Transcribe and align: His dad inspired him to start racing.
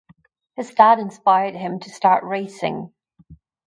His 0.55 0.71
dad 0.73 0.97
inspired 0.97 1.53
him 1.53 1.79
to 1.79 1.91
start 1.91 2.23
racing. 2.23 2.91